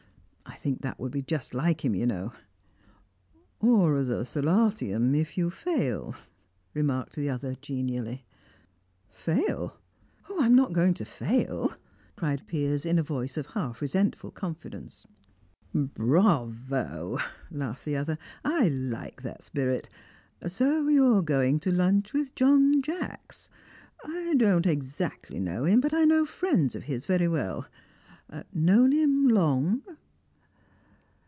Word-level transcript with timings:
I 0.43 0.55
think 0.63 0.81
that 0.81 0.99
would 0.99 1.13
be 1.13 1.23
just 1.23 1.55
like 1.55 1.83
him, 1.83 1.95
you 1.95 2.05
know." 2.05 2.33
"Or 3.61 3.95
as 3.95 4.09
a 4.09 4.23
solatium, 4.25 5.15
if 5.15 5.35
you 5.35 5.49
fail," 5.49 6.13
remarked 6.75 7.15
the 7.15 7.29
other 7.29 7.55
genially. 7.55 8.25
"Fail? 9.09 9.79
Oh, 10.29 10.43
I'm 10.43 10.53
not 10.53 10.73
going 10.73 10.93
to 10.95 11.05
fail," 11.05 11.73
cried 12.15 12.45
Piers 12.47 12.85
in 12.85 12.99
a 12.99 13.03
voice 13.03 13.37
of 13.37 13.47
half 13.47 13.81
resentful 13.81 14.29
confidence. 14.29 15.07
"Bravo!" 15.73 17.17
laughed 17.49 17.85
the 17.85 17.95
other; 17.95 18.19
"I 18.45 18.67
like 18.67 19.23
that 19.23 19.41
spirit. 19.43 19.89
So 20.45 20.89
you're 20.89 21.23
going 21.23 21.59
to 21.61 21.71
lunch 21.71 22.13
with 22.13 22.35
John 22.35 22.81
Jacks. 22.83 23.49
I 24.03 24.35
don't 24.37 24.67
exactly 24.67 25.39
know 25.39 25.63
him, 25.65 25.79
but 25.79 25.93
I 25.93 26.03
know 26.03 26.25
friends 26.25 26.75
of 26.75 26.83
his 26.83 27.07
very 27.07 27.29
well. 27.29 27.67
Known 28.53 28.91
him 28.91 29.27
long?" 29.29 29.81